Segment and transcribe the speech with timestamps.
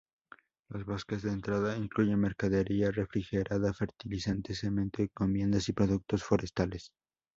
[0.69, 6.91] Los buques de entrada incluye mercadería refrigerada, fertilizantes, cemento, encomiendas y productos forestales.